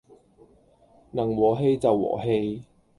[1.11, 2.63] 能和氣就和氣